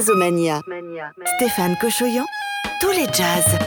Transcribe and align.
Jazzomania. 0.00 0.62
Stéphane 1.36 1.76
Cochoyan, 1.78 2.24
tous 2.80 2.90
les 2.92 3.04
jazz. 3.12 3.58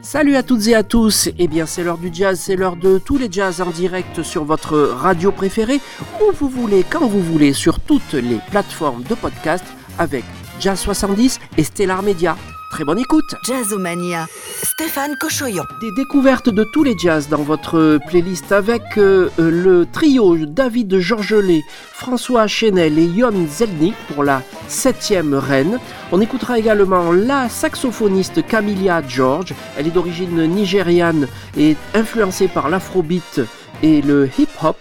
Salut 0.00 0.34
à 0.34 0.42
toutes 0.42 0.66
et 0.66 0.74
à 0.74 0.82
tous, 0.82 1.28
eh 1.38 1.46
bien 1.46 1.66
c'est 1.66 1.82
l'heure 1.82 1.98
du 1.98 2.08
jazz, 2.10 2.40
c'est 2.40 2.56
l'heure 2.56 2.76
de 2.76 2.96
tous 2.96 3.18
les 3.18 3.30
jazz 3.30 3.60
en 3.60 3.70
direct 3.70 4.22
sur 4.22 4.44
votre 4.44 4.78
radio 4.78 5.30
préférée, 5.30 5.80
où 6.22 6.32
vous 6.32 6.48
voulez, 6.48 6.86
quand 6.88 7.06
vous 7.06 7.20
voulez, 7.20 7.52
sur 7.52 7.80
toutes 7.80 8.14
les 8.14 8.38
plateformes 8.50 9.02
de 9.02 9.14
podcast 9.14 9.64
avec 9.98 10.24
Jazz 10.58 10.80
70 10.80 11.38
et 11.58 11.64
Stellar 11.64 12.02
Media. 12.02 12.36
Très 12.74 12.82
bonne 12.82 12.98
écoute 12.98 13.36
Jazzomania. 13.44 14.26
Stéphane 14.64 15.14
Cochoyon. 15.20 15.62
Des 15.80 15.92
découvertes 15.92 16.48
de 16.48 16.64
tous 16.64 16.82
les 16.82 16.98
jazz 16.98 17.28
dans 17.28 17.44
votre 17.44 18.00
playlist 18.08 18.50
avec 18.50 18.98
euh, 18.98 19.30
le 19.38 19.86
trio 19.86 20.36
David 20.38 20.98
Georgelet, 20.98 21.62
François 21.92 22.48
Chenel 22.48 22.98
et 22.98 23.04
Yon 23.04 23.46
Zelnik 23.46 23.94
pour 24.12 24.24
la 24.24 24.42
septième 24.66 25.34
reine. 25.34 25.78
On 26.10 26.20
écoutera 26.20 26.58
également 26.58 27.12
la 27.12 27.48
saxophoniste 27.48 28.44
Camilla 28.44 29.04
George. 29.06 29.54
Elle 29.78 29.86
est 29.86 29.92
d'origine 29.92 30.44
nigériane 30.44 31.28
et 31.56 31.76
influencée 31.94 32.48
par 32.48 32.70
l'afrobeat 32.70 33.40
et 33.84 34.02
le 34.02 34.28
hip-hop. 34.36 34.78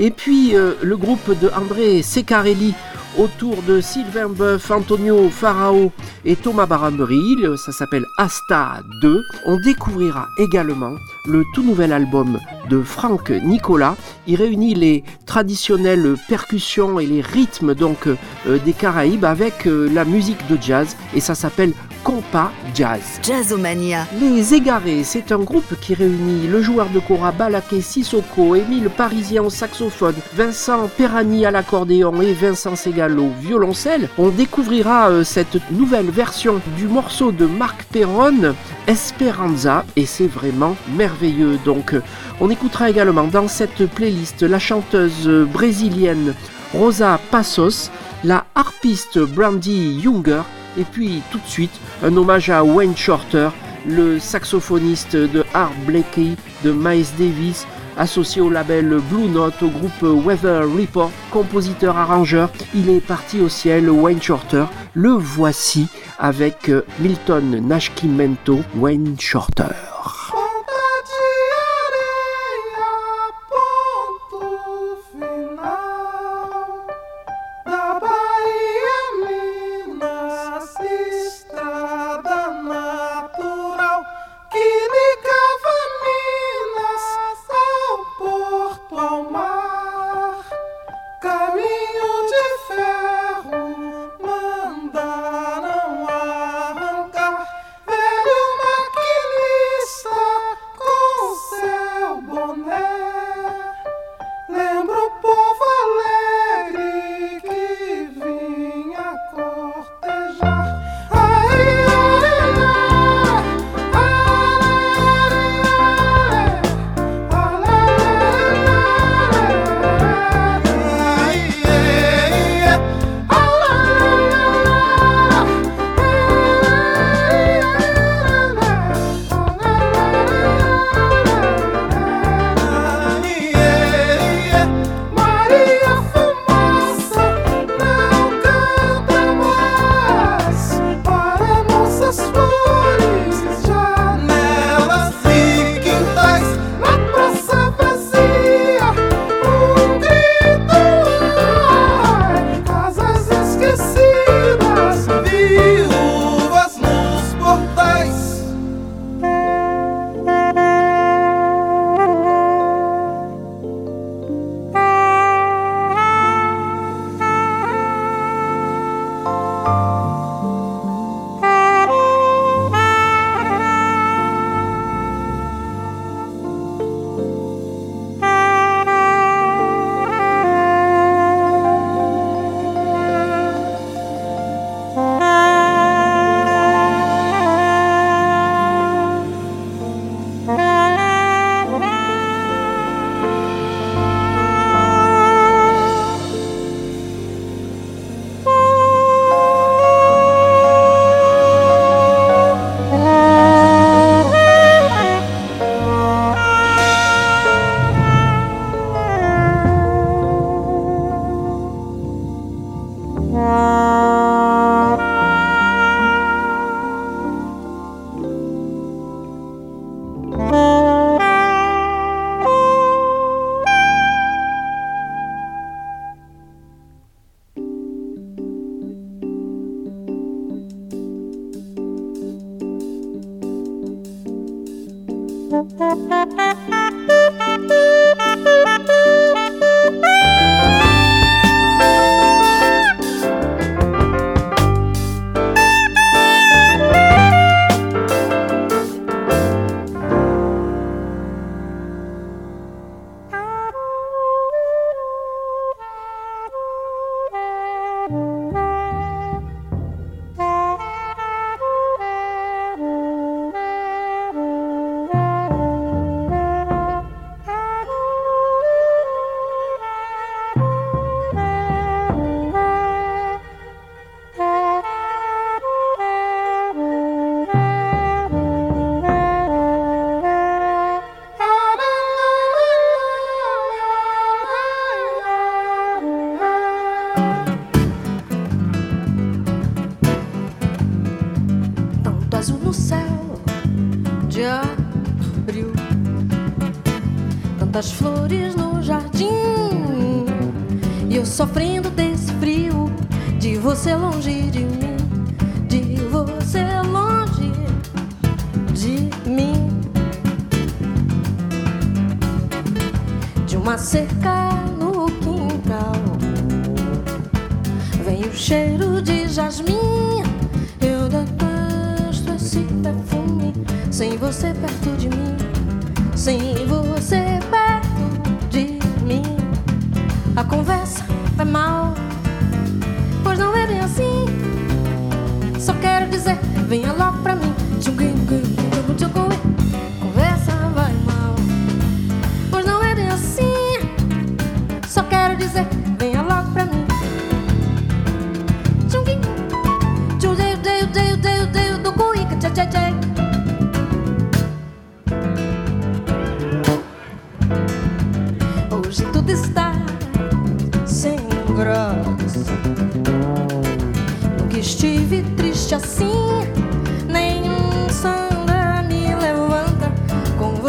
Et 0.00 0.10
puis 0.10 0.56
euh, 0.56 0.72
le 0.82 0.96
groupe 0.96 1.38
de 1.38 1.48
André 1.56 2.02
Secarelli 2.02 2.74
autour 3.18 3.62
de 3.62 3.80
Sylvain 3.80 4.28
Boeuf, 4.28 4.70
Antonio 4.70 5.28
Farao 5.30 5.92
et 6.24 6.36
Thomas 6.36 6.66
Barambery. 6.66 7.36
Ça 7.56 7.72
s'appelle 7.72 8.04
Asta 8.18 8.80
2. 9.02 9.22
On 9.46 9.58
découvrira 9.60 10.28
également 10.38 10.96
le 11.26 11.44
tout 11.54 11.62
nouvel 11.62 11.92
album 11.92 12.38
de 12.68 12.82
Franck 12.82 13.30
Nicolas. 13.30 13.96
Il 14.26 14.36
réunit 14.36 14.74
les 14.74 15.04
traditionnelles 15.24 16.16
percussions 16.28 17.00
et 17.00 17.06
les 17.06 17.20
rythmes 17.20 17.74
donc 17.74 18.06
euh, 18.06 18.58
des 18.64 18.72
Caraïbes 18.72 19.24
avec 19.24 19.66
euh, 19.66 19.88
la 19.92 20.04
musique 20.04 20.46
de 20.48 20.58
jazz 20.60 20.96
et 21.14 21.20
ça 21.20 21.34
s'appelle 21.34 21.72
Compa 22.06 22.52
Jazz. 22.72 23.18
Jazzomania. 23.20 24.06
Les 24.20 24.54
Égarés, 24.54 25.02
c'est 25.02 25.32
un 25.32 25.40
groupe 25.40 25.74
qui 25.80 25.92
réunit 25.92 26.46
le 26.46 26.62
joueur 26.62 26.88
de 26.90 27.00
kora 27.00 27.32
Balaké 27.32 27.80
Sissoko, 27.80 28.54
Émile 28.54 28.90
Parisien 28.90 29.42
au 29.42 29.50
saxophone, 29.50 30.14
Vincent 30.32 30.88
Perani 30.96 31.44
à 31.46 31.50
l'accordéon 31.50 32.22
et 32.22 32.32
Vincent 32.32 32.76
Segal 32.76 33.18
au 33.18 33.30
violoncelle. 33.40 34.08
On 34.18 34.28
découvrira 34.28 35.10
euh, 35.10 35.24
cette 35.24 35.58
nouvelle 35.72 36.10
version 36.10 36.60
du 36.76 36.86
morceau 36.86 37.32
de 37.32 37.44
Marc 37.44 37.82
Perron, 37.90 38.54
Esperanza, 38.86 39.84
et 39.96 40.06
c'est 40.06 40.28
vraiment 40.28 40.76
merveilleux. 40.96 41.58
Donc, 41.64 41.92
euh, 41.92 42.02
on 42.38 42.50
écoutera 42.50 42.88
également 42.88 43.26
dans 43.26 43.48
cette 43.48 43.84
playlist 43.84 44.42
la 44.42 44.60
chanteuse 44.60 45.28
brésilienne 45.52 46.34
Rosa 46.72 47.18
Passos, 47.32 47.90
la 48.22 48.46
harpiste 48.54 49.18
Brandy 49.18 49.98
Younger 50.04 50.42
et 50.78 50.84
puis 50.84 51.22
tout 51.30 51.38
de 51.38 51.46
suite, 51.46 51.80
un 52.02 52.16
hommage 52.16 52.50
à 52.50 52.64
Wayne 52.64 52.96
Shorter, 52.96 53.50
le 53.86 54.18
saxophoniste 54.18 55.16
de 55.16 55.44
Art 55.54 55.72
Blakey, 55.86 56.36
de 56.64 56.72
Miles 56.72 57.06
Davis, 57.18 57.66
associé 57.96 58.42
au 58.42 58.50
label 58.50 59.00
Blue 59.10 59.28
Note, 59.28 59.62
au 59.62 59.68
groupe 59.68 60.02
Weather 60.02 60.62
Report, 60.62 61.10
compositeur-arrangeur. 61.30 62.50
Il 62.74 62.90
est 62.90 63.00
parti 63.00 63.40
au 63.40 63.48
ciel, 63.48 63.88
Wayne 63.88 64.20
Shorter. 64.20 64.64
Le 64.94 65.10
voici 65.10 65.88
avec 66.18 66.70
Milton 67.00 67.66
Nashkimento, 67.66 68.60
Wayne 68.76 69.16
Shorter. 69.18 69.95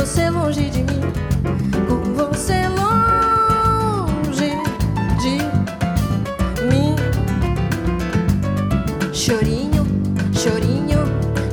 você 0.07 0.29
longe 0.29 0.69
de 0.69 0.83
mim, 0.83 1.01
com 1.85 2.13
você 2.13 2.65
longe 2.69 4.51
de 5.19 5.37
mim. 6.65 6.95
Chorinho, 9.11 9.85
chorinho, 10.33 10.99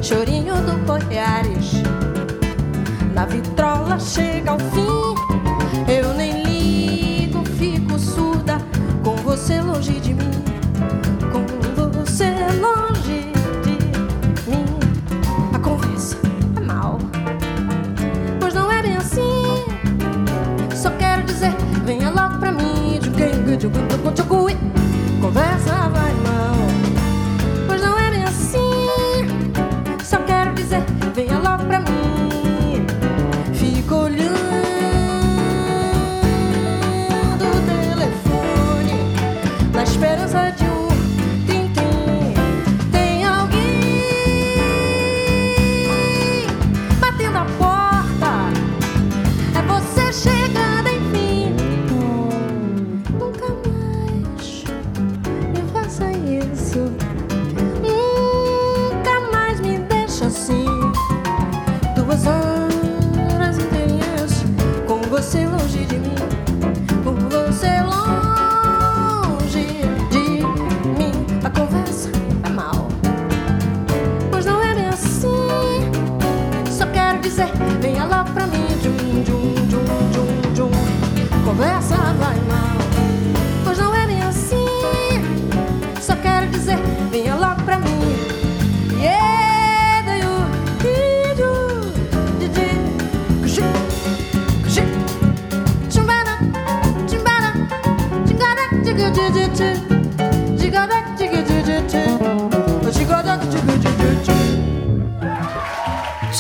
chorinho 0.01 0.55
do 0.55 0.75
Boiares, 0.87 1.73
na 3.13 3.27
vitrola 3.27 3.99
chega 3.99 4.53
ao 4.53 4.59
fim. 4.61 4.84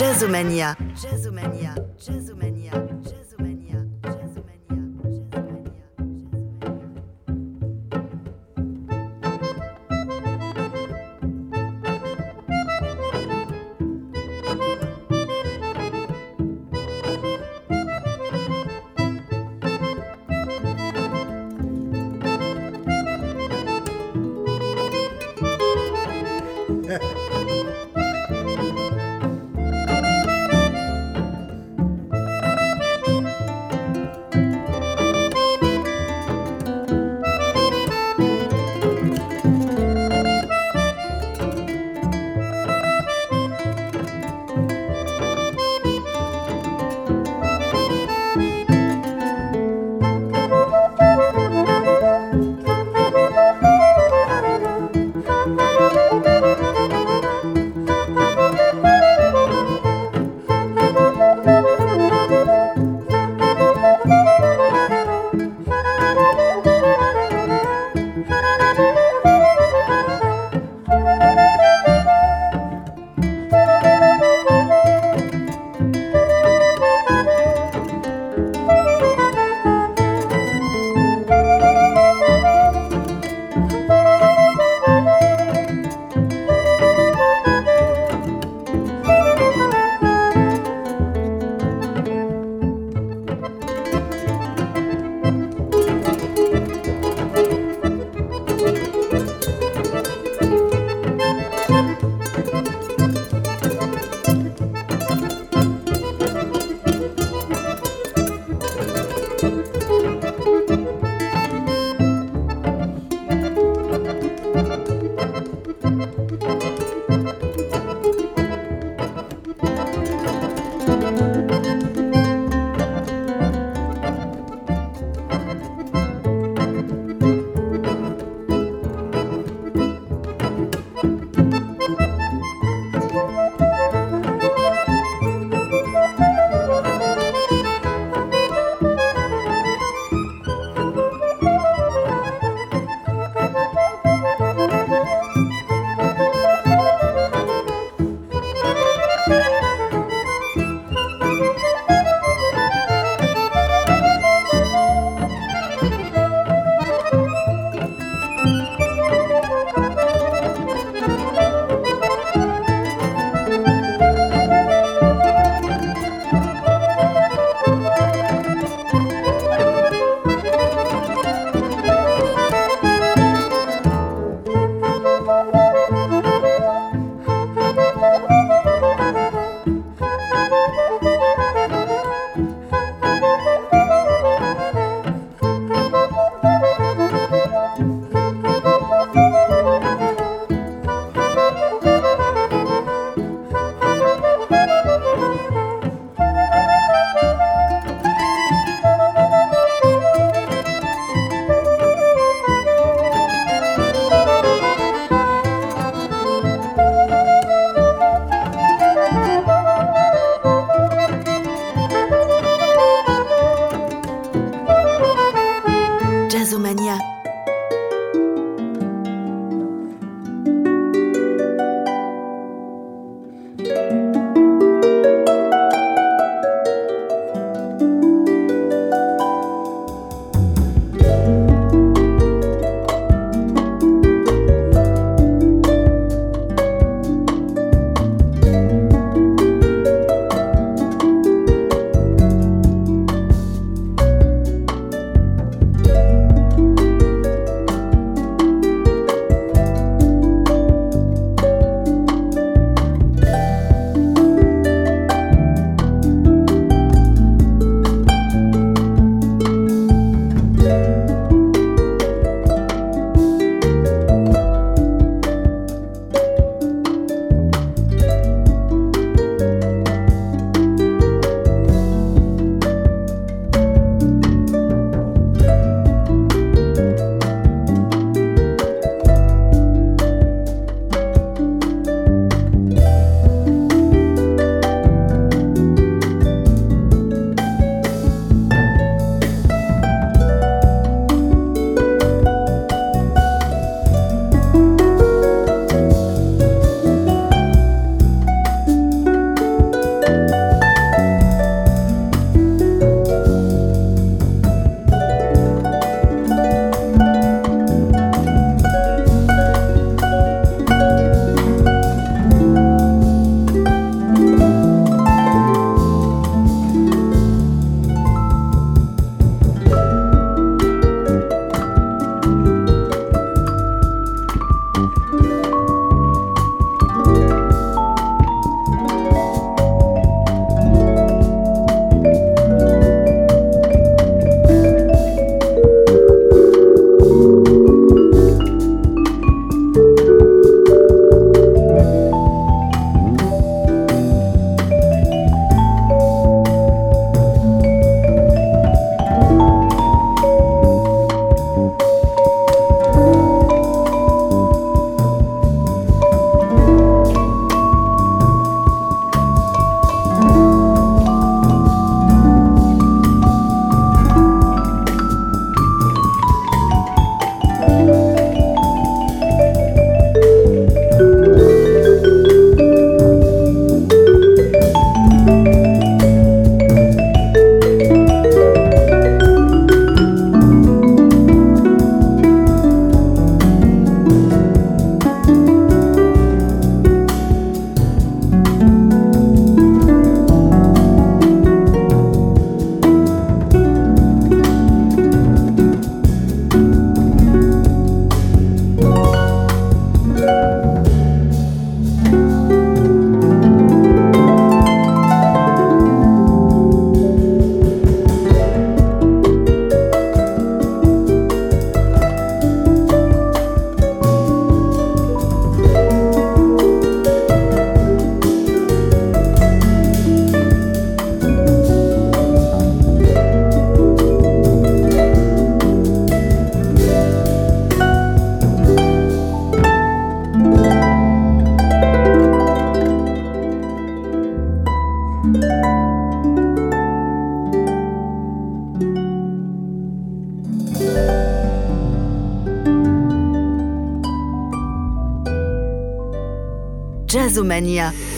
Jazzomania. 0.00 0.76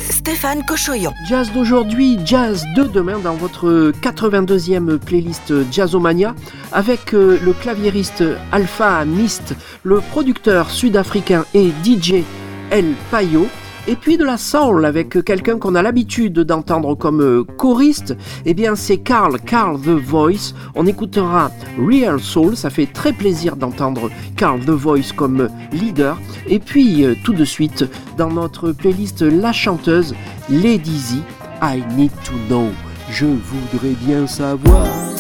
Stéphane 0.09 0.65
Cochoyon. 0.65 1.13
Jazz 1.29 1.53
d'aujourd'hui, 1.53 2.19
jazz 2.25 2.65
de 2.75 2.85
demain 2.85 3.19
dans 3.19 3.35
votre 3.35 3.93
82e 4.01 4.99
playlist 4.99 5.53
Jazzomania 5.71 6.35
avec 6.73 7.13
euh, 7.13 7.39
le 7.45 7.53
claviériste 7.53 8.25
Alpha 8.51 9.05
Mist, 9.05 9.55
le 9.83 10.01
producteur 10.01 10.71
sud-africain 10.71 11.45
et 11.53 11.71
DJ 11.85 12.25
El 12.71 12.95
Payo 13.11 13.47
et 13.89 13.97
puis 13.97 14.17
de 14.17 14.25
la 14.25 14.37
soul 14.37 14.85
avec 14.85 15.25
quelqu'un 15.25 15.59
qu'on 15.59 15.75
a 15.75 15.83
l'habitude 15.83 16.41
d'entendre 16.41 16.95
comme 16.95 17.21
euh, 17.21 17.45
choriste, 17.57 18.17
eh 18.45 18.55
bien 18.55 18.75
c'est 18.75 18.99
Carl, 18.99 19.39
Carl 19.41 19.81
The 19.81 19.89
Voice. 19.89 20.55
On 20.75 20.87
écoutera 20.87 21.51
Real 21.79 22.21
Soul, 22.21 22.57
ça 22.57 22.71
fait 22.71 22.87
très 22.87 23.13
plaisir 23.13 23.57
d'entendre 23.57 24.11
Carl 24.37 24.61
The 24.61 24.71
Voice 24.71 25.13
comme 25.15 25.49
leader. 25.73 26.19
Et 26.49 26.59
puis 26.59 27.05
euh, 27.05 27.15
tout 27.25 27.33
de 27.33 27.45
suite, 27.45 27.85
dans 28.17 28.31
notre 28.31 28.73
playlist 28.73 29.23
La 29.23 29.53
chanteuse, 29.53 30.15
Lady 30.49 30.99
Z, 30.99 31.15
I 31.63 31.83
Need 31.97 32.13
to 32.25 32.35
Know. 32.49 32.69
Je 33.11 33.27
voudrais 33.27 33.95
bien 34.05 34.27
savoir. 34.27 35.16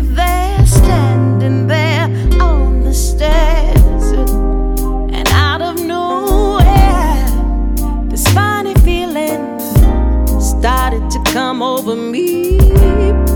there, 0.00 0.66
standing 0.66 1.66
there 1.66 2.04
on 2.40 2.82
the 2.82 2.94
stairs. 2.94 4.04
And 5.12 5.28
out 5.28 5.62
of 5.62 5.82
nowhere, 5.84 7.26
this 8.08 8.26
funny 8.28 8.74
feeling 8.84 9.58
started 10.40 11.10
to 11.10 11.22
come 11.32 11.62
over 11.62 11.96
me, 11.96 12.58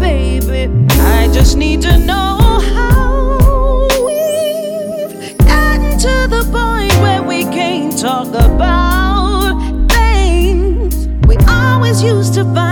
baby. 0.00 0.68
I 0.90 1.28
just 1.32 1.56
need 1.56 1.82
to 1.82 1.98
know 1.98 2.60
how 2.74 3.88
we've 4.06 5.38
gotten 5.38 5.98
to 5.98 6.26
the 6.28 6.42
point 6.52 6.92
where 7.02 7.22
we 7.22 7.44
can't 7.44 7.96
talk 7.98 8.28
about 8.28 9.88
things 9.90 11.08
we 11.26 11.36
always 11.46 12.02
used 12.02 12.34
to 12.34 12.44
find. 12.44 12.69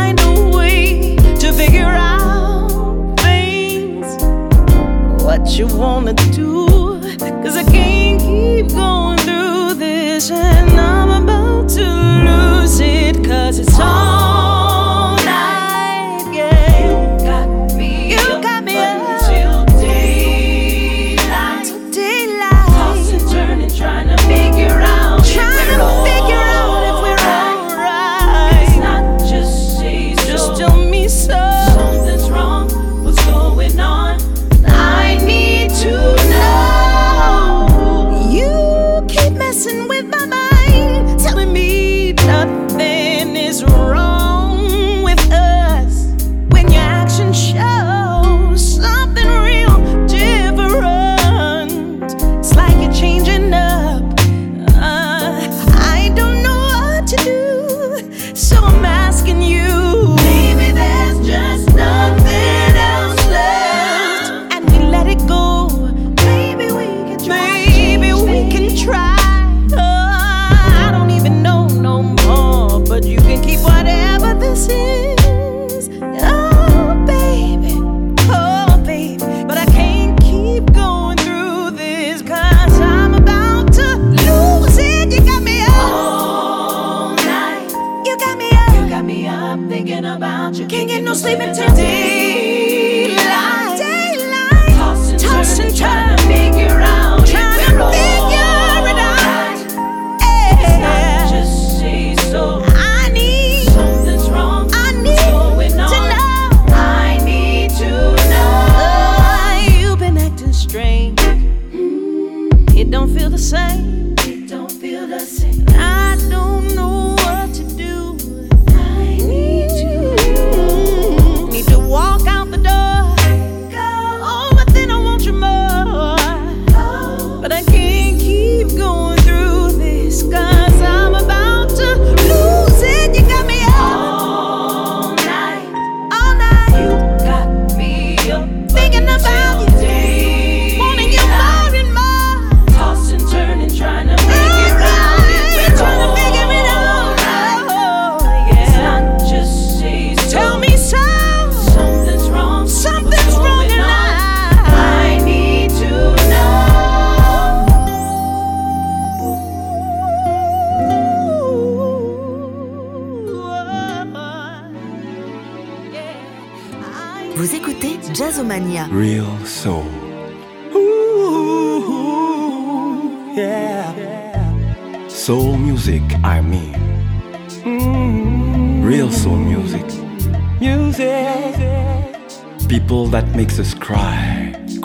Makes 5.49 5.59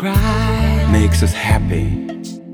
cry, 0.04 0.90
makes 0.92 1.24
us 1.24 1.32
happy, 1.32 1.88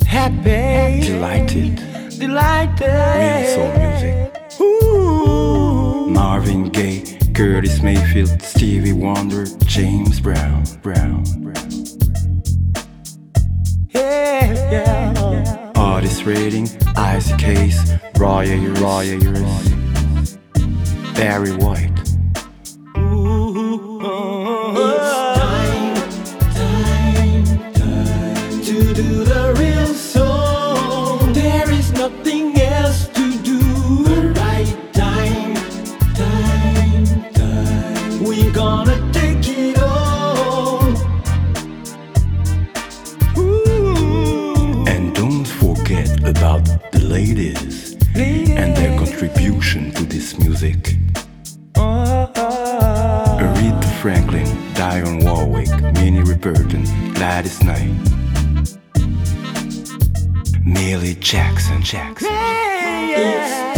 happy, 0.05 1.01
delighted, 1.01 1.77
delighted. 2.19 2.93
Real 3.17 3.45
soul 3.55 3.71
music. 3.79 4.61
Ooh. 4.61 6.09
Marvin 6.11 6.69
Gaye, 6.69 7.17
Curtis 7.33 7.81
Mayfield, 7.81 8.39
Stevie 8.43 8.93
Wonder, 8.93 9.45
James 9.65 10.19
Brown, 10.19 10.63
Brown, 10.83 11.23
Brown. 11.41 11.71
Yeah, 13.89 14.53
yeah. 14.71 15.71
Artist 15.75 16.25
rating, 16.25 16.69
Isaac 16.95 17.39
Case, 17.39 17.93
Roy 18.19 18.45
Ayers, 18.45 18.79
Barry 21.15 21.55
White. 21.55 21.98
Jackson. 61.81 62.29
Yeah. 62.29 63.68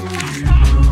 Thank 0.00 0.84
you. 0.84 0.87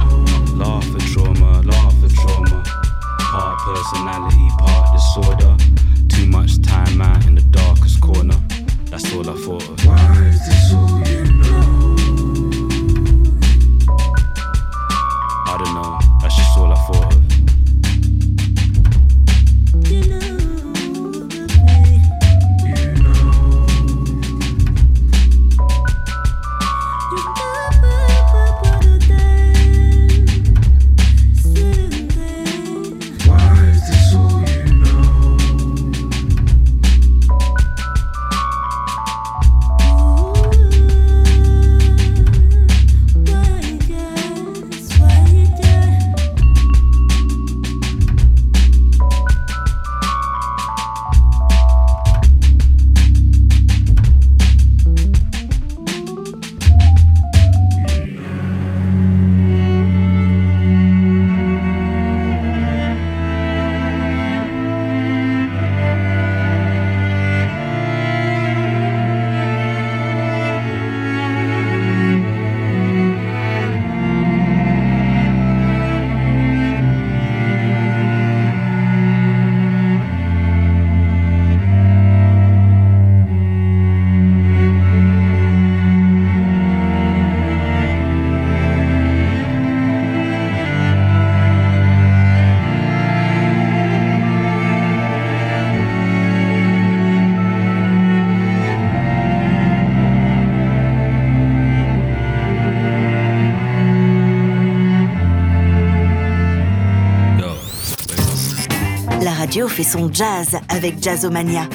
Fait 109.46 109.82
son 109.84 110.12
jazz 110.12 110.56
avec 110.68 111.02
Jazzomania. 111.02 111.68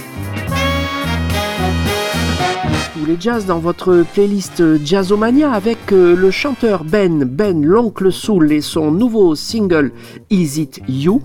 Tous 2.93 3.05
les 3.05 3.17
jazz 3.19 3.45
dans 3.45 3.59
votre 3.59 4.03
playlist 4.13 4.61
Jazzomania 4.85 5.51
avec 5.51 5.91
euh, 5.91 6.15
le 6.15 6.31
chanteur 6.31 6.83
Ben, 6.83 7.23
Ben 7.23 7.65
l'oncle 7.65 8.11
Soul 8.11 8.51
et 8.51 8.61
son 8.61 8.91
nouveau 8.91 9.35
single 9.35 9.91
Is 10.29 10.61
It 10.61 10.81
You 10.87 11.21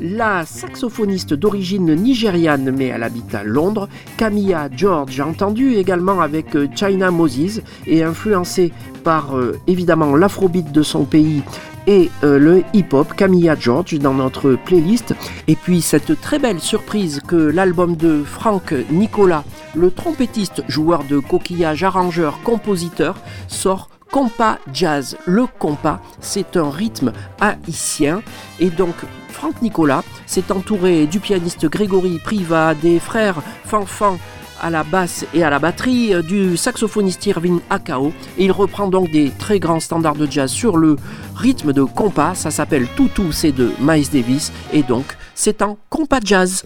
la 0.00 0.46
saxophoniste 0.46 1.34
d'origine 1.34 1.94
nigériane 1.94 2.74
mais 2.74 2.86
elle 2.86 3.02
habite 3.02 3.34
à 3.34 3.44
Londres, 3.44 3.88
Camilla 4.16 4.70
George, 4.74 5.20
entendu 5.20 5.74
également 5.74 6.20
avec 6.20 6.56
euh, 6.56 6.66
China 6.74 7.10
Moses 7.10 7.60
et 7.86 8.02
influencée 8.02 8.72
par 9.04 9.36
euh, 9.36 9.58
évidemment 9.66 10.16
l'afrobeat 10.16 10.72
de 10.72 10.82
son 10.82 11.04
pays 11.04 11.42
et 11.86 12.10
euh, 12.24 12.38
le 12.38 12.62
hip-hop 12.72 13.14
Camilla 13.14 13.56
George 13.58 13.98
dans 13.98 14.14
notre 14.14 14.54
playlist. 14.54 15.14
Et 15.48 15.56
puis 15.56 15.80
cette 15.82 16.20
très 16.20 16.38
belle 16.38 16.60
surprise 16.60 17.20
que 17.26 17.36
l'album 17.36 17.96
de 17.96 18.22
Frank 18.24 18.74
Nicolas, 18.90 19.44
le 19.74 19.90
trompettiste, 19.90 20.62
joueur 20.68 21.04
de 21.04 21.18
coquillage, 21.18 21.82
arrangeur, 21.84 22.40
compositeur, 22.42 23.16
sort 23.48 23.88
compas 24.10 24.58
jazz. 24.72 25.16
Le 25.26 25.46
compas, 25.46 26.00
c'est 26.20 26.56
un 26.56 26.70
rythme 26.70 27.12
haïtien. 27.40 28.22
Et 28.58 28.70
donc, 28.70 28.94
Franck 29.28 29.62
Nicolas 29.62 30.02
s'est 30.26 30.52
entouré 30.52 31.06
du 31.06 31.20
pianiste 31.20 31.66
Grégory 31.66 32.18
Priva, 32.18 32.74
des 32.74 32.98
frères 32.98 33.40
Fanfan 33.64 34.18
à 34.60 34.70
la 34.70 34.84
basse 34.84 35.24
et 35.34 35.42
à 35.42 35.50
la 35.50 35.58
batterie, 35.58 36.14
euh, 36.14 36.22
du 36.22 36.56
saxophoniste 36.56 37.26
Irving 37.26 37.60
Akao. 37.70 38.12
Il 38.38 38.52
reprend 38.52 38.88
donc 38.88 39.10
des 39.10 39.30
très 39.38 39.58
grands 39.58 39.80
standards 39.80 40.16
de 40.16 40.30
jazz 40.30 40.50
sur 40.50 40.76
le 40.76 40.96
rythme 41.36 41.72
de 41.72 41.82
compas. 41.82 42.34
Ça 42.34 42.50
s'appelle 42.50 42.86
Toutou, 42.96 43.32
c'est 43.32 43.52
de 43.52 43.70
Miles 43.80 44.10
Davis. 44.10 44.52
Et 44.72 44.82
donc, 44.82 45.16
c'est 45.34 45.62
un 45.62 45.76
compas 45.88 46.20
jazz. 46.22 46.62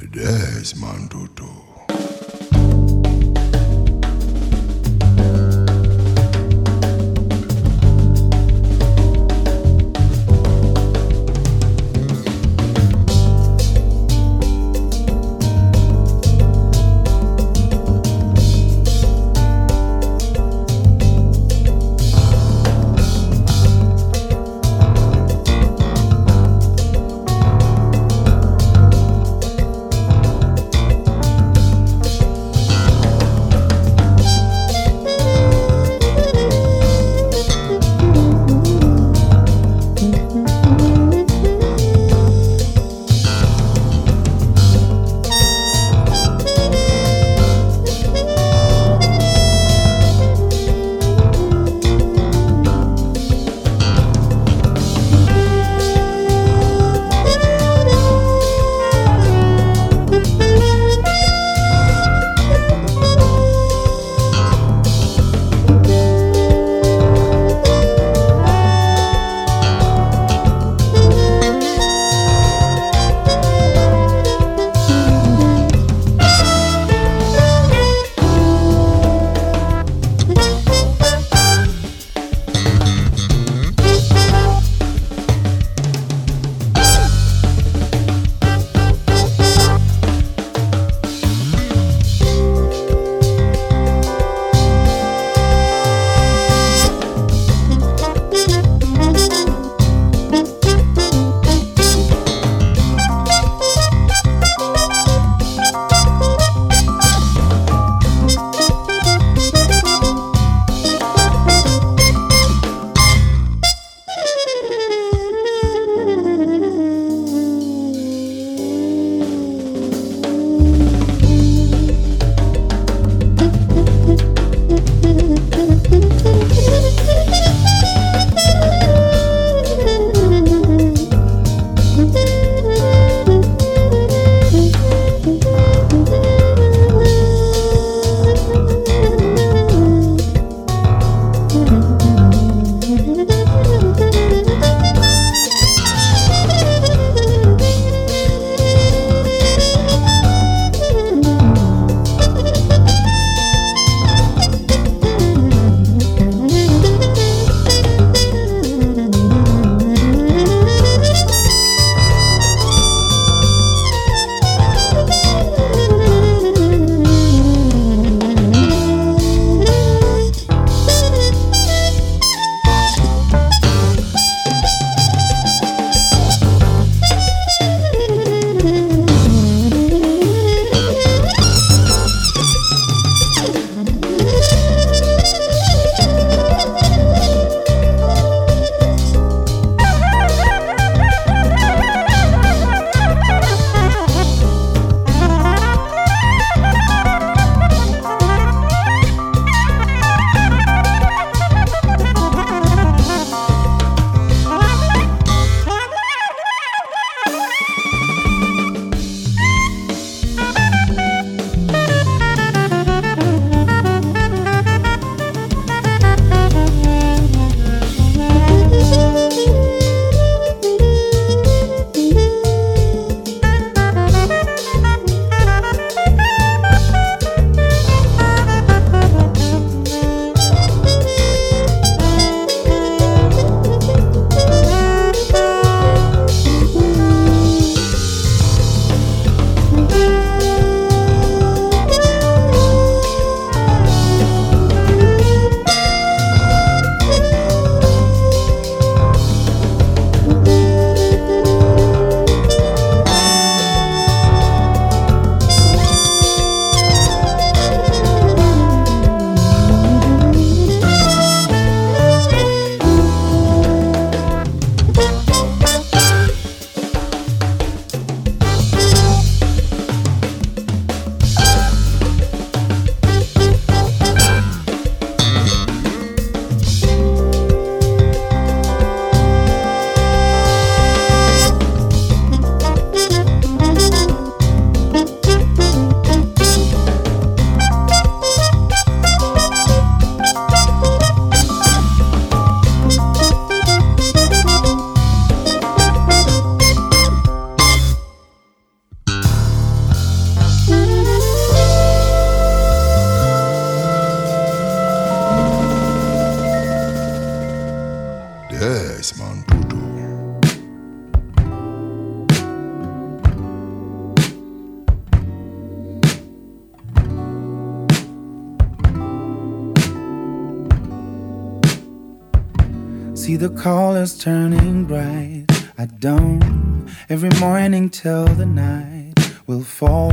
Colors 323.65 324.19
turning 324.19 324.85
bright. 324.85 325.47
I 325.79 325.87
don't 325.87 326.87
every 327.09 327.31
morning 327.41 327.89
till 327.89 328.27
the 328.27 328.45
night 328.45 329.15
will 329.47 329.65
fall 329.65 330.13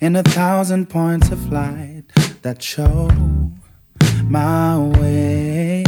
in 0.00 0.16
a 0.16 0.22
thousand 0.22 0.88
points 0.88 1.28
of 1.30 1.52
light 1.52 2.04
that 2.40 2.62
show 2.62 3.10
my 4.24 4.78
way. 4.78 5.84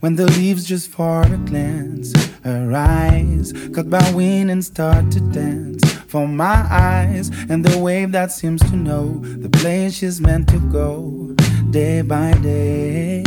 When 0.00 0.16
the 0.16 0.26
leaves 0.26 0.64
just 0.64 0.90
for 0.90 1.22
a 1.22 1.38
glance, 1.50 2.12
eyes 2.44 3.52
cut 3.72 3.88
by 3.88 4.10
wind 4.16 4.50
and 4.50 4.64
start 4.64 5.12
to 5.12 5.20
dance 5.30 5.84
for 6.08 6.26
my 6.26 6.66
eyes, 6.68 7.30
and 7.48 7.64
the 7.64 7.78
wave 7.78 8.10
that 8.10 8.32
seems 8.32 8.60
to 8.70 8.74
know 8.74 9.20
the 9.44 9.48
place 9.48 9.98
she's 9.98 10.20
meant 10.20 10.48
to 10.48 10.58
go 10.72 11.36
day 11.70 12.02
by 12.02 12.32
day. 12.42 13.22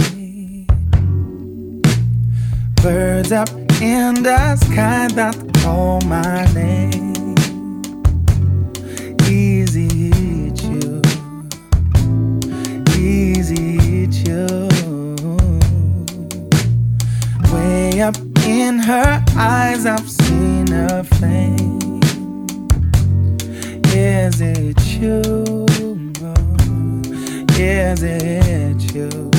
Birds 2.81 3.33
up 3.33 3.49
in 3.81 4.23
the 4.23 4.55
sky 4.55 5.09
that 5.09 5.35
call 5.61 5.99
my 6.01 6.45
name. 6.53 7.35
Easy 9.29 10.49
to, 10.51 11.01
easy 12.97 14.07
to. 14.23 14.69
Way 17.53 18.01
up 18.01 18.15
in 18.45 18.79
her 18.79 19.25
eyes, 19.35 19.85
I've 19.85 20.09
seen 20.09 20.71
a 20.71 21.03
flame. 21.03 21.99
Is 23.91 24.39
it 24.39 24.79
you? 25.01 25.65
Is 27.57 28.03
it 28.03 28.95
you? 28.95 29.38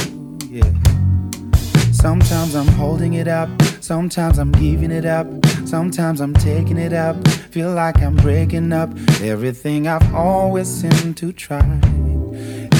Sometimes 2.00 2.54
I'm 2.54 2.66
holding 2.66 3.12
it 3.12 3.28
up, 3.28 3.50
sometimes 3.82 4.38
I'm 4.38 4.52
giving 4.52 4.90
it 4.90 5.04
up, 5.04 5.26
sometimes 5.66 6.22
I'm 6.22 6.32
taking 6.32 6.78
it 6.78 6.94
up. 6.94 7.28
Feel 7.50 7.74
like 7.74 8.00
I'm 8.00 8.16
breaking 8.16 8.72
up. 8.72 8.88
Everything 9.20 9.86
I've 9.86 10.14
always 10.14 10.66
seemed 10.66 11.18
to 11.18 11.30
try. 11.30 11.78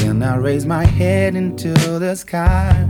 Then 0.01 0.23
I 0.23 0.37
raise 0.37 0.65
my 0.65 0.87
head 0.87 1.37
into 1.37 1.75
the 1.75 2.15
sky. 2.15 2.89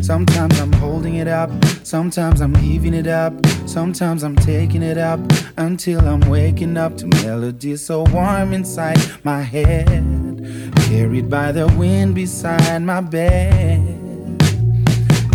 Sometimes 0.00 0.60
I'm 0.60 0.72
holding 0.74 1.16
it 1.16 1.26
up, 1.26 1.50
sometimes 1.82 2.40
I'm 2.40 2.52
giving 2.52 2.94
it 2.94 3.08
up, 3.08 3.34
sometimes 3.66 4.22
I'm 4.22 4.36
taking 4.36 4.82
it 4.82 4.96
up 4.96 5.18
until 5.56 6.06
I'm 6.06 6.20
waking 6.20 6.76
up 6.76 6.96
to 6.98 7.06
melodies 7.08 7.84
so 7.84 8.04
warm 8.12 8.52
inside 8.52 8.98
my 9.24 9.42
head, 9.42 9.86
carried 10.88 11.28
by 11.28 11.50
the 11.50 11.66
wind 11.76 12.14
beside 12.14 12.82
my 12.82 13.00
bed 13.00 13.91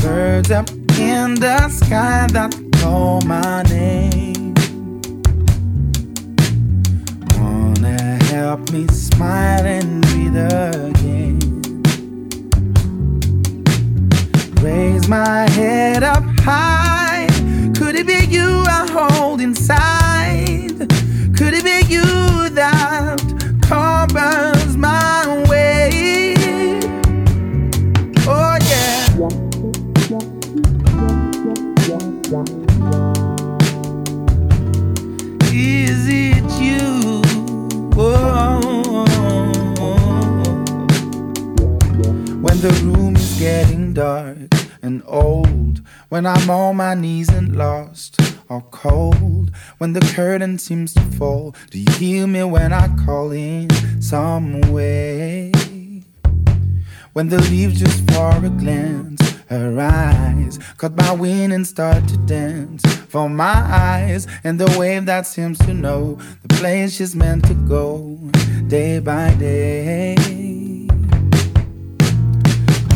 birds 0.08 0.52
up 0.52 0.70
in 0.98 1.36
the 1.36 1.68
sky 1.68 2.28
that 2.32 2.52
call 2.80 3.20
my 3.22 3.62
name. 3.64 4.54
Wanna 7.38 8.24
help 8.26 8.72
me 8.72 8.88
smile 8.88 9.66
and 9.66 10.02
breathe 10.08 10.38
again. 10.38 11.40
Raise 14.62 15.10
my 15.10 15.50
head 15.58 16.04
up 16.04 16.24
high. 16.40 17.28
Could 17.78 17.96
it 17.96 18.08
be 18.08 18.22
you 18.36 18.64
I 18.80 18.88
hold 18.96 19.42
inside? 19.42 20.78
Could 21.38 21.54
it 21.60 21.66
be 21.72 21.80
you 21.94 22.08
that 22.62 23.20
covers 23.62 24.78
my 24.78 25.07
The 42.60 42.72
room 42.84 43.16
is 43.16 43.40
getting 43.40 43.94
dark 43.94 44.50
and 44.82 45.04
old, 45.06 45.82
when 46.10 46.26
I'm 46.26 46.50
on 46.50 46.78
my 46.78 46.96
knees 46.96 47.30
and 47.30 47.56
lost 47.56 48.20
or 48.50 48.62
cold, 48.72 49.52
when 49.78 49.94
the 49.94 50.02
curtain 50.16 50.58
seems 50.58 50.96
to 50.96 51.02
fall, 51.02 51.56
do 51.70 51.80
you 51.80 51.92
hear 51.94 52.26
me 52.26 52.44
when 52.44 52.74
I 52.74 52.88
call 53.06 53.32
in 53.32 53.70
some 54.02 54.62
way? 54.74 55.52
When 57.14 57.30
the 57.30 57.40
leaves 57.52 57.80
just 57.80 58.10
for 58.10 58.44
a 58.44 58.50
glance, 58.50 59.22
eyes 59.52 60.58
caught 60.78 60.96
by 60.96 61.12
wind 61.12 61.54
and 61.54 61.66
start 61.66 62.08
to 62.08 62.18
dance 62.26 62.84
for 63.08 63.30
my 63.30 63.54
eyes, 63.54 64.26
and 64.44 64.60
the 64.60 64.76
wave 64.80 65.06
that 65.06 65.28
seems 65.28 65.60
to 65.60 65.76
know 65.76 66.18
the 66.42 66.56
place 66.56 66.96
she's 66.96 67.16
meant 67.16 67.46
to 67.46 67.54
go 67.54 68.18
day 68.68 68.98
by 68.98 69.36
day. 69.36 70.37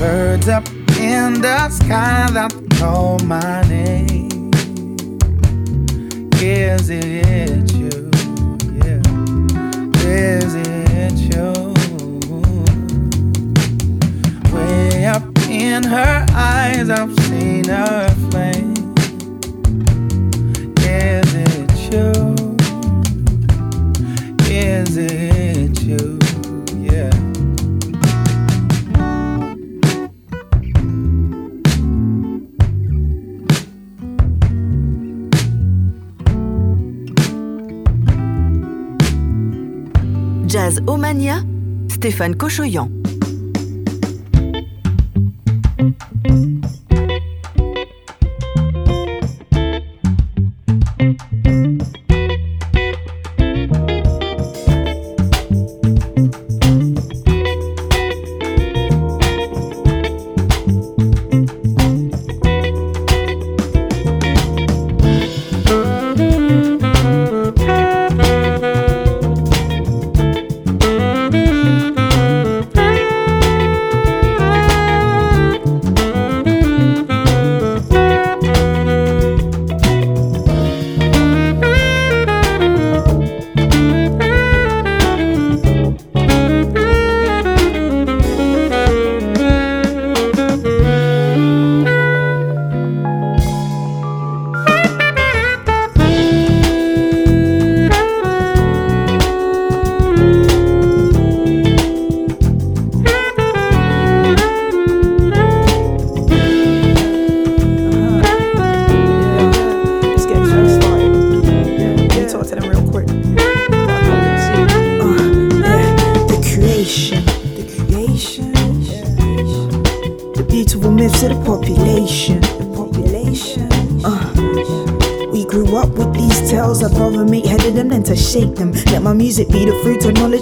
Birds 0.01 0.47
up 0.47 0.67
in 0.97 1.41
the 1.41 1.69
sky 1.69 2.27
that 2.31 2.51
call 2.79 3.19
my 3.19 3.61
name. 3.69 4.49
Is 6.41 6.89
it 6.89 7.71
you? 7.71 8.09
Yeah. 8.81 8.99
Is 10.01 10.55
it 10.55 11.13
you? 11.29 11.71
Way 14.51 15.05
up 15.05 15.23
in 15.47 15.83
her 15.83 16.25
eyes, 16.31 16.89
I've 16.89 17.13
seen 17.25 17.65
her 17.65 18.09
flame. 18.31 18.70
Omania, 40.87 41.43
Stéphane 41.89 42.35
Cochoyan. 42.35 42.89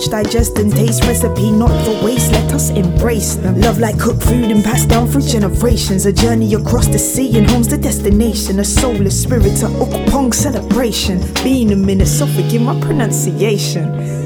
Digest 0.10 0.58
and 0.60 0.72
taste. 0.72 1.04
Recipe 1.06 1.52
not 1.52 1.72
for 1.86 2.04
waste, 2.04 2.32
let 2.32 2.52
us 2.54 2.70
embrace 2.72 3.36
them. 3.36 3.62
Love 3.62 3.80
like 3.80 4.00
cooked 4.00 4.24
food 4.24 4.52
and 4.52 4.64
passed 4.64 4.90
down 4.90 5.08
through 5.08 5.22
generations. 5.22 6.06
A 6.06 6.14
journey 6.14 6.54
across 6.54 6.88
the 6.88 7.00
sea 7.00 7.38
and 7.38 7.50
home's 7.50 7.68
the 7.68 7.78
destination. 7.78 8.60
A 8.60 8.66
soulless 8.66 9.22
spirit, 9.22 9.62
a 9.64 9.68
Ukpong 9.68 10.34
celebration. 10.34 11.22
Being 11.44 11.72
a 11.72 11.76
minute, 11.76 12.08
so 12.08 12.26
forgive 12.28 12.62
my 12.62 12.80
pronunciation. 12.82 14.19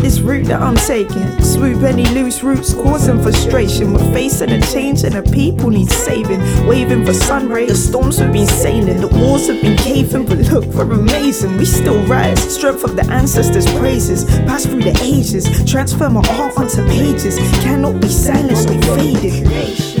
This 0.00 0.20
route 0.20 0.46
that 0.46 0.60
I'm 0.60 0.76
taking. 0.76 1.26
Swoop 1.40 1.82
any 1.82 2.06
loose 2.06 2.42
roots, 2.42 2.74
causing 2.74 3.20
frustration. 3.22 3.92
We're 3.92 4.12
facing 4.12 4.50
a 4.50 4.60
change 4.60 5.04
and 5.04 5.14
the 5.14 5.22
people 5.22 5.70
need 5.70 5.90
saving. 5.90 6.40
Waving 6.66 7.04
for 7.04 7.14
sun 7.14 7.48
rays, 7.48 7.68
the 7.68 7.76
storms 7.76 8.18
have 8.18 8.32
been 8.32 8.46
sailing, 8.46 9.00
the 9.00 9.08
walls 9.08 9.48
have 9.48 9.60
been 9.60 9.76
caving, 9.76 10.26
but 10.26 10.38
look, 10.50 10.64
we're 10.66 10.90
amazing. 10.90 11.56
We 11.56 11.64
still 11.64 12.02
rise, 12.06 12.40
strength 12.54 12.84
of 12.84 12.96
the 12.96 13.04
ancestors' 13.10 13.66
praises. 13.78 14.24
Pass 14.46 14.66
through 14.66 14.82
the 14.82 14.98
ages, 15.02 15.44
transfer 15.70 16.10
my 16.10 16.26
art 16.30 16.56
onto 16.56 16.84
pages. 16.86 17.38
Cannot 17.62 18.00
be 18.00 18.08
silenced 18.08 18.70
or 18.70 18.80
faded. 18.96 19.93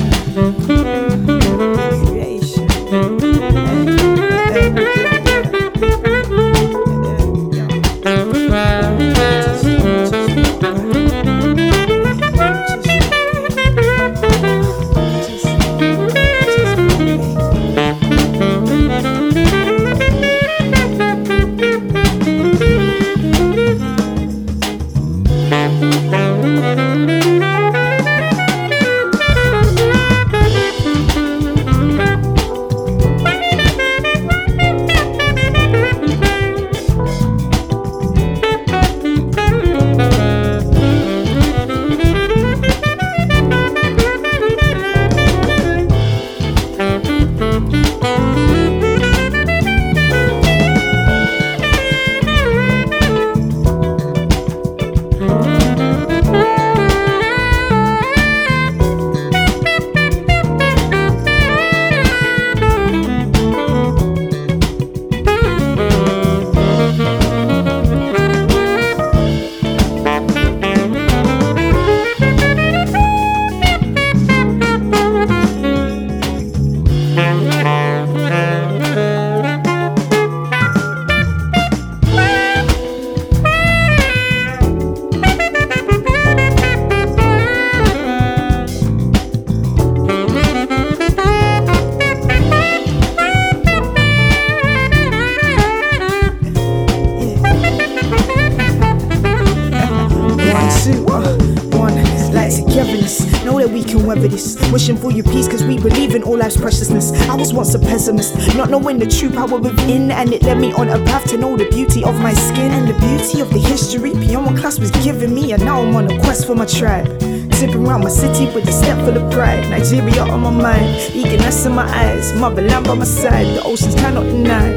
Power 109.46 109.60
within, 109.60 110.10
and 110.10 110.32
it 110.32 110.42
led 110.42 110.58
me 110.58 110.72
on 110.72 110.88
a 110.88 110.98
path 111.04 111.28
to 111.30 111.36
know 111.36 111.56
the 111.56 111.68
beauty 111.70 112.04
of 112.04 112.18
my 112.20 112.32
skin 112.32 112.70
and 112.70 112.88
the 112.88 112.94
beauty 112.94 113.40
of 113.40 113.50
the 113.50 113.58
history 113.58 114.12
beyond 114.14 114.46
what 114.46 114.56
class 114.56 114.78
was 114.78 114.90
giving 114.90 115.34
me. 115.34 115.52
And 115.52 115.64
now 115.64 115.82
I'm 115.82 115.94
on 115.96 116.10
a 116.10 116.18
quest 116.20 116.46
for 116.46 116.54
my 116.54 116.66
tribe. 116.66 117.06
Zipping 117.54 117.86
around 117.86 118.02
my 118.02 118.10
city 118.10 118.46
with 118.54 118.68
a 118.68 118.72
step 118.72 118.98
full 118.98 119.16
of 119.16 119.32
pride. 119.32 119.68
Nigeria 119.70 120.22
on 120.22 120.40
my 120.40 120.50
mind, 120.50 121.14
eagerness 121.14 121.66
in 121.66 121.72
my 121.72 121.86
eyes. 121.86 122.32
Motherland 122.34 122.86
by 122.86 122.94
my 122.94 123.04
side, 123.04 123.46
the 123.46 123.62
oceans 123.64 123.94
cannot 123.94 124.24
deny. 124.24 124.72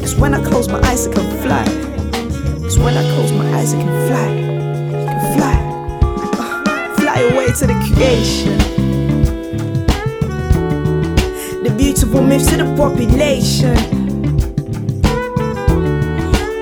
Cause 0.00 0.14
when 0.16 0.34
I 0.34 0.44
close 0.44 0.68
my 0.68 0.80
eyes, 0.80 1.06
I 1.06 1.12
can 1.12 1.42
fly. 1.42 1.64
Cause 2.62 2.78
when 2.78 2.96
I 2.96 3.02
close 3.14 3.32
my 3.32 3.46
eyes, 3.54 3.74
I 3.74 3.78
can 3.82 4.08
fly. 4.08 4.28
I 5.02 5.12
can 5.12 5.36
fly. 5.36 5.56
Uh, 6.38 6.94
fly 6.96 7.20
away 7.20 7.46
to 7.46 7.66
the 7.66 7.74
creation. 7.94 8.73
Beautiful 11.94 12.22
myths 12.22 12.50
to 12.50 12.56
the 12.56 12.64
population. 12.76 13.72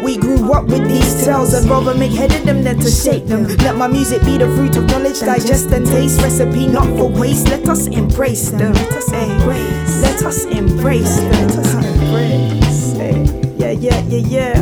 We 0.05 0.19
grew 0.19 0.53
up 0.53 0.67
with 0.67 0.87
these 0.87 1.25
tales, 1.25 1.55
I'd 1.55 1.65
rather 1.71 1.95
make 1.95 2.13
head 2.13 2.35
of 2.35 2.45
them 2.45 2.63
than 2.63 2.79
to 2.81 2.91
shake 2.91 3.27
them. 3.27 3.45
Let 3.65 3.77
my 3.77 3.89
music 3.89 4.23
be 4.27 4.37
the 4.37 4.47
fruit 4.55 4.77
of 4.77 4.85
knowledge, 4.89 5.21
digest 5.21 5.71
and 5.71 5.87
taste. 5.87 6.21
Recipe 6.21 6.67
not 6.67 6.87
for 6.99 7.09
waste, 7.09 7.49
let 7.49 7.67
us 7.67 7.87
embrace 7.87 8.51
them. 8.51 8.75
Let 8.75 8.93
us 8.93 9.11
embrace, 9.11 10.03
let 10.03 10.23
us 10.23 10.45
embrace 10.45 11.17
them. 11.17 11.49
Let 11.49 11.57
us 11.57 11.75
embrace. 11.75 12.95
Yeah, 13.59 13.71
yeah, 13.71 14.01
yeah, 14.09 14.29
yeah. 14.29 14.53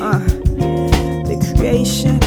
Uh, 0.00 0.20
the 1.28 1.54
creation, 1.54 2.18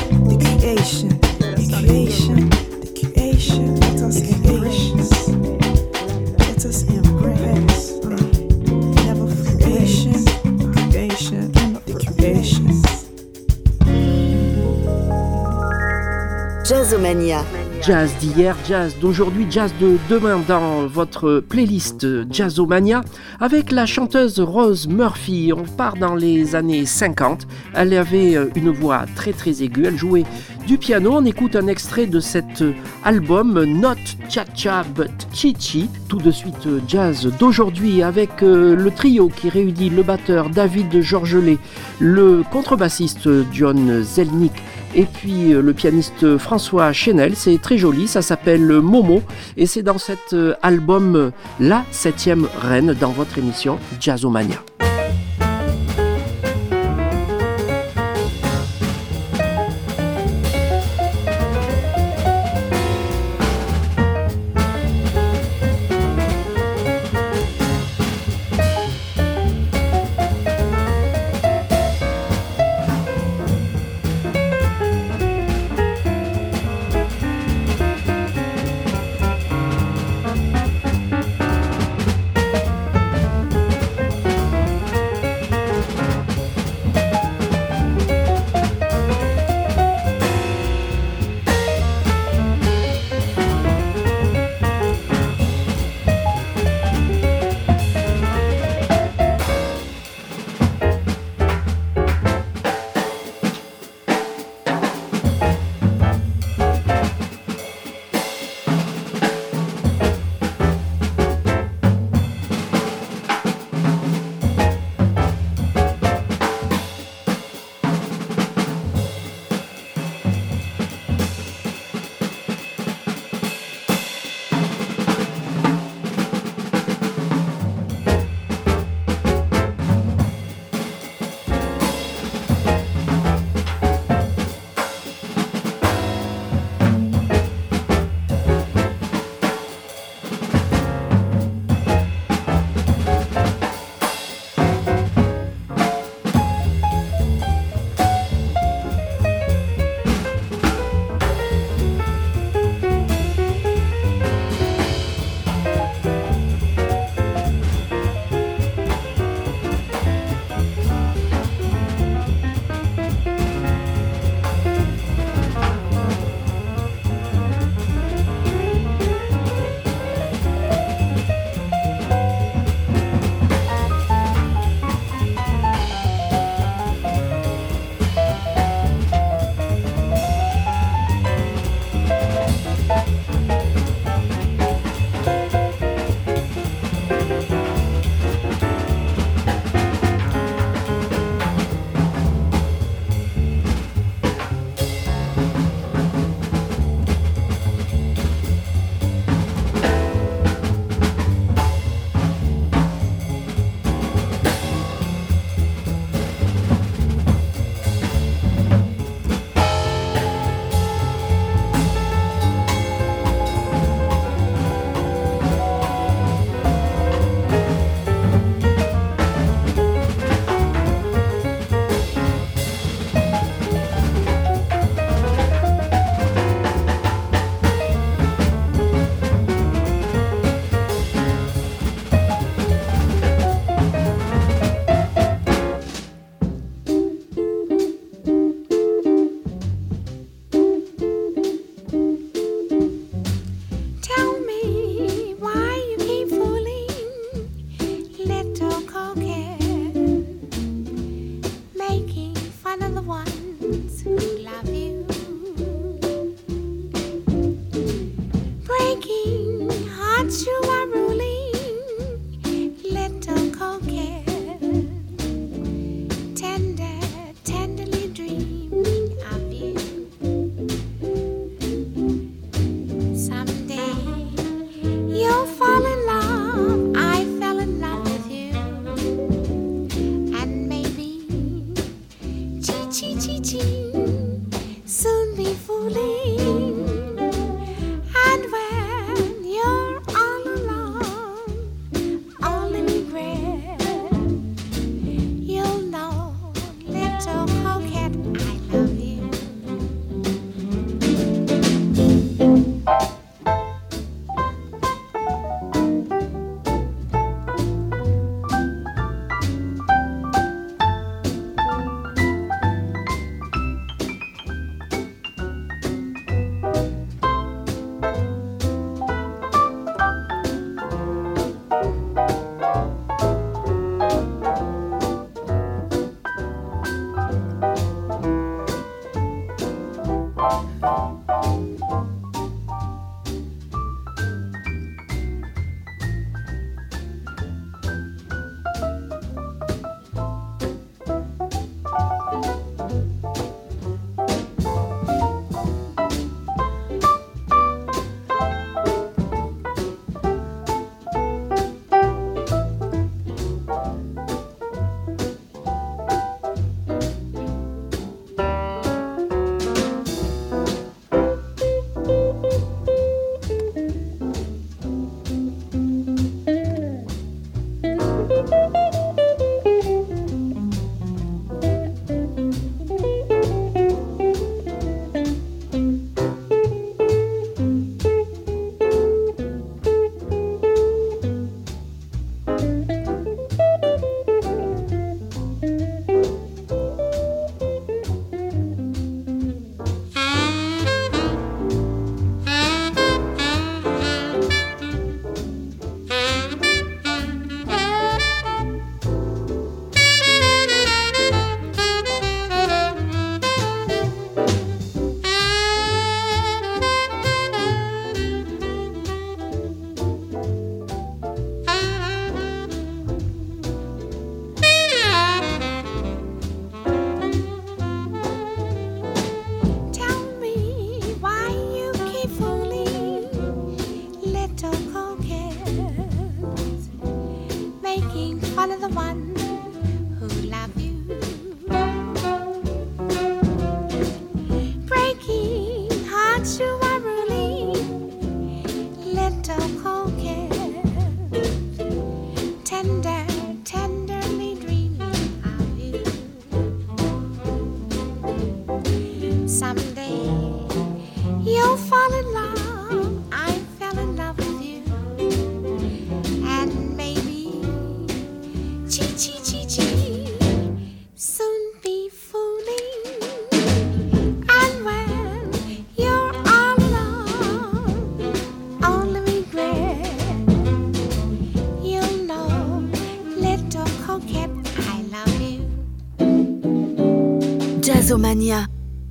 Jazz 17.82 18.14
d'hier, 18.20 18.56
jazz 18.68 18.96
d'aujourd'hui, 19.02 19.48
jazz 19.50 19.74
de 19.82 19.98
demain 20.12 20.40
dans 20.48 20.86
votre 20.86 21.40
playlist 21.40 22.06
Jazzomania 22.32 23.02
avec 23.40 23.72
la 23.72 23.88
chanteuse 23.88 24.40
Rose 24.40 24.88
Murphy. 24.88 25.52
On 25.56 25.64
part 25.64 25.96
dans 25.96 26.14
les 26.14 26.56
années 26.56 26.86
50. 26.86 27.48
Elle 27.74 27.96
avait 27.96 28.38
une 28.56 28.70
voix 28.70 29.06
très 29.16 29.34
très 29.34 29.64
aiguë. 29.64 29.86
Elle 29.88 29.98
jouait 29.98 30.26
du 30.68 30.78
piano. 30.78 31.14
On 31.16 31.26
écoute 31.26 31.56
un 31.56 31.66
extrait 31.66 32.06
de 32.06 32.20
cet 32.20 32.64
album 33.04 33.64
Not 33.64 33.96
Cha 34.30 34.46
Cha 34.54 34.84
But 34.84 35.28
Chichi. 35.34 35.90
Tout 36.10 36.20
de 36.20 36.30
suite 36.30 36.68
jazz 36.88 37.28
d'aujourd'hui 37.40 38.04
avec 38.04 38.44
euh, 38.44 38.76
le 38.76 38.92
trio 38.92 39.30
qui 39.30 39.50
réunit 39.50 39.90
le 39.90 40.04
batteur 40.04 40.50
David 40.50 41.02
Georgelet, 41.02 41.58
le 42.00 42.44
contrebassiste 42.52 43.30
John 43.52 44.04
Zelnick 44.04 44.54
et 44.96 45.06
puis 45.06 45.54
euh, 45.54 45.62
le 45.62 45.74
pianiste 45.74 46.38
François 46.38 46.92
Chenel. 46.94 47.36
C'est 47.36 47.60
très 47.62 47.78
joli, 47.78 48.08
ça 48.08 48.22
s'appelle 48.22 48.68
Momo 48.82 49.22
et 49.58 49.66
c'est 49.66 49.84
dans 49.84 49.98
cet 49.98 50.34
euh, 50.34 50.54
album 50.62 51.32
La 51.60 51.84
septième 51.92 52.48
reine 52.62 52.94
dans 52.94 53.12
votre 53.12 53.38
émission 53.38 53.80
Jazzomania. 54.00 54.58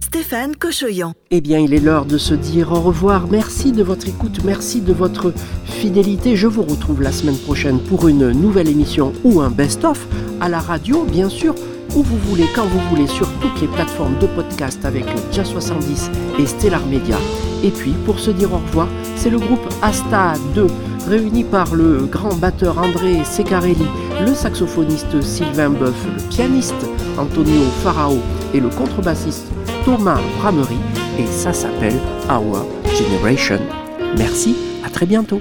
Stéphane 0.01 0.55
Cochoyan. 0.55 1.12
Eh 1.33 1.41
bien, 1.41 1.59
il 1.59 1.75
est 1.75 1.81
l'heure 1.81 2.05
de 2.05 2.19
se 2.19 2.35
dire 2.35 2.71
au 2.71 2.81
revoir. 2.81 3.27
Merci 3.29 3.73
de 3.73 3.83
votre 3.83 4.07
écoute, 4.07 4.45
merci 4.45 4.81
de 4.81 4.93
votre 4.93 5.33
fidélité. 5.64 6.37
Je 6.37 6.47
vous 6.47 6.62
retrouve 6.62 7.03
la 7.03 7.11
semaine 7.11 7.37
prochaine 7.37 7.81
pour 7.81 8.07
une 8.07 8.31
nouvelle 8.31 8.69
émission 8.69 9.12
ou 9.25 9.41
un 9.41 9.51
best-of 9.51 10.07
à 10.41 10.49
la 10.49 10.61
radio, 10.61 11.03
bien 11.03 11.29
sûr, 11.29 11.57
où 11.97 12.03
vous 12.05 12.16
voulez, 12.16 12.47
quand 12.55 12.66
vous 12.66 12.79
voulez, 12.91 13.09
sur 13.09 13.29
toutes 13.41 13.61
les 13.61 13.66
plateformes 13.66 14.16
de 14.21 14.29
podcast 14.29 14.85
avec 14.85 15.05
Jazz 15.33 15.49
70 15.49 16.12
et 16.39 16.47
Stellar 16.47 16.87
Media. 16.87 17.16
Et 17.64 17.71
puis, 17.71 17.95
pour 18.07 18.21
se 18.21 18.31
dire 18.31 18.53
au 18.53 18.59
revoir, 18.59 18.87
c'est 19.16 19.31
le 19.31 19.41
groupe 19.41 19.69
Asta 19.83 20.35
2, 20.55 20.69
réuni 21.09 21.43
par 21.43 21.75
le 21.75 22.07
grand 22.07 22.37
batteur 22.37 22.79
André 22.79 23.25
Secarelli, 23.25 23.87
le 24.25 24.33
saxophoniste 24.33 25.21
Sylvain 25.23 25.71
Boeuf, 25.71 26.07
le 26.07 26.23
pianiste 26.31 26.87
Antonio 27.19 27.62
Farao 27.83 28.19
et 28.55 28.61
le 28.61 28.69
contrebassiste 28.69 29.47
Thomas 29.85 30.21
Bramery. 30.39 30.79
Et 31.19 31.27
ça 31.27 31.53
s'appelle 31.53 31.97
Our 32.31 32.65
Generation. 32.97 33.59
Merci, 34.17 34.57
à 34.85 34.91
très 34.91 35.07
bientôt. 35.07 35.41